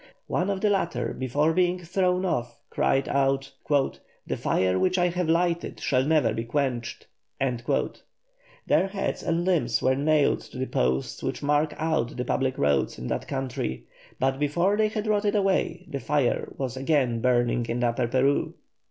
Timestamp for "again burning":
16.75-17.67